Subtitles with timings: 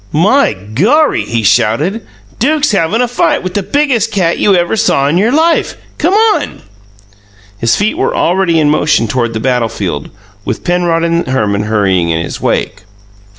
[0.11, 2.01] "My gorry!" he shouted.
[2.39, 5.77] "Duke's havin' a fight with the biggest cat you ever saw in your life!
[5.99, 6.63] C'mon!"
[7.59, 10.09] His feet were already in motion toward the battlefield,
[10.43, 12.81] with Penrod and Herman hurrying in his wake.